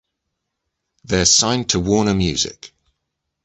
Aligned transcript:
They 1.03 1.21
are 1.21 1.25
signed 1.25 1.69
to 1.69 1.79
Warner 1.79 2.15
Music. 2.15 2.73